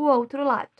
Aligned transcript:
O 0.00 0.04
outro 0.04 0.42
lado. 0.42 0.70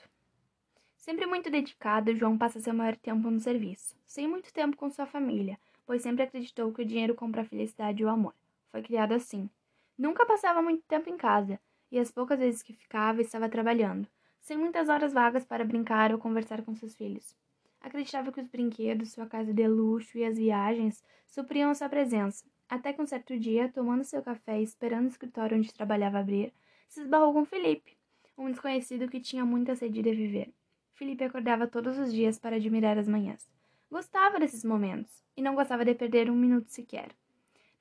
Sempre 0.96 1.26
muito 1.26 1.50
dedicado, 1.50 2.14
João 2.14 2.38
passa 2.38 2.58
seu 2.58 2.72
maior 2.72 2.96
tempo 2.96 3.30
no 3.30 3.38
serviço, 3.38 3.94
sem 4.06 4.26
muito 4.26 4.50
tempo 4.50 4.78
com 4.78 4.88
sua 4.88 5.04
família, 5.04 5.60
pois 5.84 6.00
sempre 6.00 6.22
acreditou 6.22 6.72
que 6.72 6.80
o 6.80 6.84
dinheiro 6.86 7.14
compra 7.14 7.42
a 7.42 7.44
felicidade 7.44 8.00
e 8.00 8.06
o 8.06 8.08
amor. 8.08 8.34
Foi 8.70 8.80
criado 8.80 9.12
assim. 9.12 9.50
Nunca 9.98 10.24
passava 10.24 10.62
muito 10.62 10.82
tempo 10.88 11.10
em 11.10 11.18
casa, 11.18 11.60
e 11.92 11.98
as 11.98 12.10
poucas 12.10 12.38
vezes 12.38 12.62
que 12.62 12.72
ficava 12.72 13.20
estava 13.20 13.46
trabalhando, 13.46 14.08
sem 14.40 14.56
muitas 14.56 14.88
horas 14.88 15.12
vagas 15.12 15.44
para 15.44 15.66
brincar 15.66 16.12
ou 16.12 16.18
conversar 16.18 16.62
com 16.62 16.74
seus 16.74 16.94
filhos. 16.94 17.36
Acreditava 17.78 18.32
que 18.32 18.40
os 18.40 18.48
brinquedos, 18.48 19.12
sua 19.12 19.26
casa 19.26 19.52
de 19.52 19.68
luxo 19.68 20.16
e 20.16 20.24
as 20.24 20.38
viagens 20.38 21.04
supriam 21.26 21.74
sua 21.74 21.90
presença, 21.90 22.46
até 22.66 22.90
que 22.90 23.02
um 23.02 23.06
certo 23.06 23.38
dia, 23.38 23.68
tomando 23.68 24.02
seu 24.02 24.22
café 24.22 24.60
e 24.60 24.64
esperando 24.64 25.04
o 25.04 25.08
escritório 25.08 25.58
onde 25.58 25.74
trabalhava 25.74 26.20
abrir, 26.20 26.54
se 26.88 27.02
esbarrou 27.02 27.34
com 27.34 27.44
Felipe, 27.44 27.99
um 28.40 28.50
desconhecido 28.50 29.08
que 29.08 29.20
tinha 29.20 29.44
muita 29.44 29.76
sede 29.76 30.02
de 30.02 30.14
viver. 30.14 30.52
Felipe 30.94 31.24
acordava 31.24 31.66
todos 31.66 31.98
os 31.98 32.12
dias 32.12 32.38
para 32.38 32.56
admirar 32.56 32.96
as 32.96 33.06
manhãs. 33.06 33.46
Gostava 33.90 34.38
desses 34.38 34.64
momentos 34.64 35.22
e 35.36 35.42
não 35.42 35.54
gostava 35.54 35.84
de 35.84 35.94
perder 35.94 36.30
um 36.30 36.36
minuto 36.36 36.68
sequer. 36.68 37.10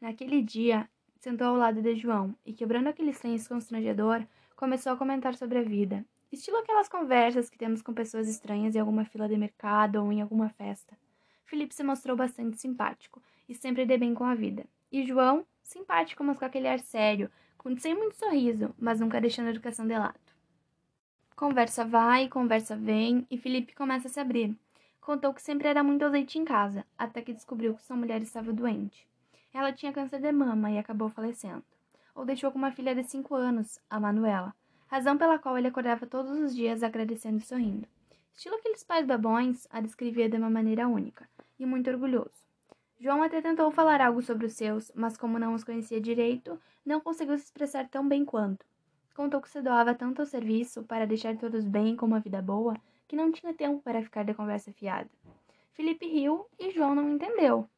Naquele 0.02 0.41
dia, 0.41 0.90
sentou 1.17 1.48
ao 1.48 1.55
lado 1.55 1.81
de 1.81 1.95
João 1.95 2.36
e, 2.45 2.52
quebrando 2.52 2.88
aquele 2.88 3.14
silêncio 3.14 3.48
constrangedor, 3.48 4.26
começou 4.55 4.91
a 4.91 4.98
comentar 4.98 5.36
sobre 5.36 5.59
a 5.59 5.64
vida. 5.64 6.05
Estilo 6.31 6.58
aquelas 6.58 6.89
conversas 6.89 7.50
que 7.50 7.58
temos 7.58 7.81
com 7.81 7.94
pessoas 7.94 8.28
estranhas 8.28 8.76
em 8.76 8.80
alguma 8.80 9.05
fila 9.05 9.30
de 9.30 9.38
mercado 9.38 10.03
ou 10.03 10.12
em 10.12 10.22
alguma 10.22 10.50
festa. 10.50 10.98
Felipe 11.45 11.73
se 11.73 11.84
mostrou 11.84 12.17
bastante 12.17 12.59
simpático 12.59 13.22
e 13.48 13.55
sempre 13.55 13.86
de 13.86 13.98
bem 13.98 14.14
com 14.14 14.26
a 14.26 14.36
vida. 14.36 14.66
E 14.91 15.03
João, 15.05 15.45
simpático, 15.64 16.23
mas 16.23 16.38
com 16.38 16.45
aquele 16.45 16.67
ar 16.67 16.80
sério, 16.80 17.31
sem 17.78 17.95
muito 17.95 18.16
sorriso, 18.16 18.73
mas 18.78 19.00
nunca 19.00 19.22
deixando 19.22 19.48
a 19.48 19.52
educação 19.52 19.88
de 19.88 19.98
lado. 19.98 20.39
Conversa 21.40 21.86
vai, 21.86 22.28
conversa 22.28 22.76
vem, 22.76 23.26
e 23.32 23.38
Felipe 23.38 23.74
começa 23.74 24.10
a 24.10 24.12
se 24.12 24.20
abrir. 24.20 24.54
Contou 25.00 25.34
que 25.34 25.42
sempre 25.42 25.70
era 25.70 25.81
muito 25.81 26.04
azeite 26.04 26.38
em 26.38 26.44
casa, 26.44 26.86
até 26.98 27.22
que 27.22 27.31
descobriu 27.31 27.73
que 27.76 27.81
sua 27.81 27.96
mulher 27.96 28.22
estava 28.22 28.52
doente. 28.52 29.08
Ela 29.54 29.72
tinha 29.72 29.94
câncer 29.94 30.20
de 30.20 30.34
mama 30.34 30.70
e 30.70 30.78
acabou 30.78 31.08
falecendo. 31.08 31.64
Ou 32.14 32.26
deixou 32.26 32.52
com 32.52 32.58
uma 32.58 32.73
filha 32.73 32.94
de 32.94 33.06
cinco 33.06 33.36
anos, 33.36 33.80
a 33.90 34.02
Manuela, 34.02 34.54
razão 34.88 35.18
pela 35.18 35.40
qual 35.40 35.58
ele 35.58 35.70
acordava 35.70 36.06
todos 36.06 36.38
os 36.38 36.54
dias 36.54 36.84
agradecendo 36.84 37.38
e 37.38 37.46
sorrindo. 37.46 37.88
Estilo 38.34 38.58
aqueles 38.58 38.84
pais 38.84 39.08
babões, 39.08 39.66
a 39.72 39.80
descrevia 39.80 40.28
de 40.28 40.36
uma 40.36 40.50
maneira 40.50 40.90
única, 40.90 41.26
e 41.58 41.66
muito 41.66 41.90
orgulhoso. 41.90 42.44
João 43.00 43.24
até 43.24 43.42
tentou 43.42 43.72
falar 43.72 44.02
algo 44.02 44.22
sobre 44.22 44.46
os 44.46 44.56
seus, 44.56 44.92
mas 44.94 45.16
como 45.16 45.40
não 45.40 45.53
os 45.53 45.64
conhecia 45.64 46.02
direito, 46.02 46.59
não 46.86 47.00
conseguiu 47.00 47.38
se 47.38 47.46
expressar 47.46 47.88
tão 47.88 48.06
bem 48.06 48.26
quanto. 48.26 48.66
Contou 49.20 49.42
que 49.42 49.50
se 49.50 49.62
doava 49.62 49.94
tanto 49.94 50.22
ao 50.22 50.25
serviço 50.25 50.81
para 50.84 51.06
deixar 51.06 51.36
todos 51.36 51.66
bem 51.66 51.94
com 51.94 52.06
uma 52.06 52.22
vida 52.22 52.42
boa 52.42 52.73
que 53.06 53.17
não 53.17 53.34
tinha 53.34 53.53
tempo 53.53 53.81
para 53.81 54.02
ficar 54.02 54.23
de 54.23 54.34
conversa 54.34 54.72
fiada. 54.72 55.09
Felipe 55.73 56.08
riu 56.08 56.45
e 56.58 56.72
João 56.72 56.95
não 56.95 57.09
entendeu. 57.09 57.70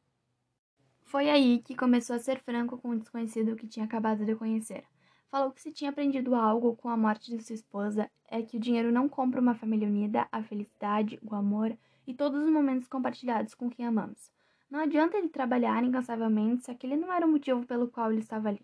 Foi 1.02 1.28
aí 1.28 1.58
que 1.58 1.74
começou 1.74 2.14
a 2.14 2.20
ser 2.20 2.38
franco 2.38 2.78
com 2.78 2.90
o 2.90 2.96
desconhecido 2.96 3.56
que 3.56 3.66
tinha 3.66 3.84
acabado 3.84 4.24
de 4.24 4.36
conhecer. 4.36 4.84
Falou 5.32 5.50
que 5.50 5.60
se 5.60 5.72
tinha 5.72 5.90
aprendido 5.90 6.36
algo 6.36 6.76
com 6.76 6.88
a 6.88 6.96
morte 6.96 7.36
de 7.36 7.42
sua 7.42 7.54
esposa 7.54 8.08
é 8.28 8.40
que 8.40 8.56
o 8.56 8.60
dinheiro 8.60 8.92
não 8.92 9.08
compra 9.08 9.40
uma 9.40 9.56
família 9.56 9.88
unida, 9.88 10.28
a 10.30 10.44
felicidade, 10.44 11.18
o 11.28 11.34
amor 11.34 11.76
e 12.06 12.14
todos 12.14 12.40
os 12.40 12.50
momentos 12.50 12.86
compartilhados 12.86 13.52
com 13.52 13.68
quem 13.68 13.84
amamos. 13.84 14.30
Não 14.70 14.78
adianta 14.78 15.18
ele 15.18 15.28
trabalhar 15.28 15.82
incansavelmente 15.82 16.66
se 16.66 16.70
aquele 16.70 16.96
não 16.96 17.12
era 17.12 17.26
o 17.26 17.28
motivo 17.28 17.66
pelo 17.66 17.88
qual 17.88 18.12
ele 18.12 18.20
estava 18.20 18.48
ali. 18.48 18.62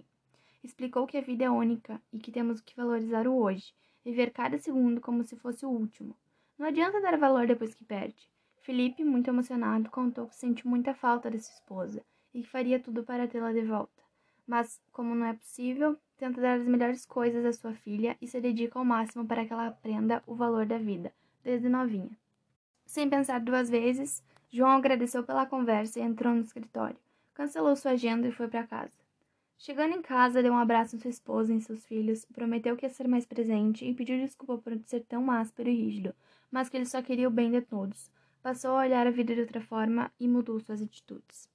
Explicou 0.69 1.07
que 1.07 1.17
a 1.17 1.23
vida 1.23 1.45
é 1.45 1.51
única 1.51 1.99
e 2.13 2.19
que 2.19 2.31
temos 2.31 2.61
que 2.61 2.77
valorizar 2.77 3.27
o 3.27 3.35
hoje, 3.35 3.73
viver 4.05 4.31
cada 4.31 4.59
segundo 4.59 5.01
como 5.01 5.25
se 5.25 5.35
fosse 5.35 5.65
o 5.65 5.71
último. 5.71 6.15
Não 6.59 6.67
adianta 6.67 7.01
dar 7.01 7.17
valor 7.17 7.47
depois 7.47 7.75
que 7.75 7.87
perde. 7.87 8.29
Felipe, 8.61 9.03
muito 9.03 9.29
emocionado, 9.29 9.89
contou 9.89 10.27
que 10.27 10.37
sente 10.37 10.69
muita 10.69 10.93
falta 10.93 11.31
de 11.31 11.41
sua 11.41 11.55
esposa 11.55 12.05
e 12.35 12.43
que 12.43 12.49
faria 12.51 12.79
tudo 12.79 13.03
para 13.03 13.27
tê-la 13.27 13.51
de 13.51 13.63
volta. 13.63 14.03
Mas, 14.47 14.79
como 14.93 15.15
não 15.15 15.25
é 15.25 15.33
possível, 15.33 15.97
tenta 16.19 16.39
dar 16.39 16.59
as 16.59 16.67
melhores 16.67 17.07
coisas 17.07 17.47
à 17.47 17.53
sua 17.55 17.73
filha 17.73 18.19
e 18.21 18.29
se 18.29 18.39
dedica 18.39 18.79
ao 18.79 18.85
máximo 18.85 19.27
para 19.27 19.47
que 19.47 19.53
ela 19.55 19.69
aprenda 19.69 20.23
o 20.27 20.35
valor 20.35 20.67
da 20.67 20.77
vida, 20.77 21.11
desde 21.43 21.71
novinha. 21.71 22.15
Sem 22.85 23.09
pensar 23.09 23.41
duas 23.41 23.71
vezes, 23.71 24.23
João 24.51 24.73
agradeceu 24.73 25.25
pela 25.25 25.47
conversa 25.47 25.99
e 25.99 26.03
entrou 26.03 26.35
no 26.35 26.43
escritório. 26.43 26.99
Cancelou 27.33 27.75
sua 27.75 27.93
agenda 27.93 28.29
e 28.29 28.33
foi 28.33 28.49
para 28.49 28.67
casa. 28.67 29.08
Chegando 29.61 29.97
em 29.97 30.01
casa, 30.01 30.41
deu 30.41 30.53
um 30.53 30.57
abraço 30.57 30.95
em 30.95 31.01
sua 31.01 31.11
esposa 31.11 31.53
e 31.53 31.57
em 31.57 31.61
seus 31.61 31.85
filhos, 31.85 32.25
prometeu 32.27 32.77
que 32.77 32.87
ia 32.87 32.91
ser 32.91 33.09
mais 33.09 33.27
presente 33.27 33.85
e 33.85 33.93
pediu 33.93 34.17
desculpa 34.17 34.57
por 34.57 34.79
ser 34.87 35.01
tão 35.01 35.29
áspero 35.33 35.69
e 35.69 35.75
rígido, 35.75 36.15
mas 36.49 36.69
que 36.69 36.77
ele 36.77 36.87
só 36.87 37.03
queria 37.03 37.27
o 37.27 37.31
bem 37.31 37.51
de 37.51 37.61
todos. 37.61 38.09
Passou 38.41 38.71
a 38.71 38.83
olhar 38.83 39.05
a 39.05 39.11
vida 39.11 39.35
de 39.35 39.41
outra 39.41 39.61
forma 39.61 40.13
e 40.19 40.29
mudou 40.29 40.61
suas 40.61 40.81
atitudes. 40.81 41.51